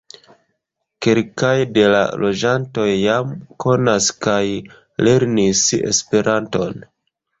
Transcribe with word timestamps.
Kelkaj 1.05 1.51
de 1.75 1.83
la 1.95 1.99
loĝantoj 2.23 2.87
jam 2.87 3.35
konas 3.65 4.09
kaj 4.27 4.41
lernis 5.09 5.63
Esperanton. 5.93 6.83